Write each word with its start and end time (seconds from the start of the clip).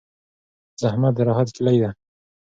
زحمت 0.81 1.13
د 1.17 1.19
راحت 1.27 1.49
کیلي 1.55 1.77
ده. 1.83 1.89